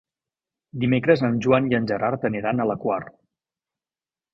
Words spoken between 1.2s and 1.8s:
en Joan i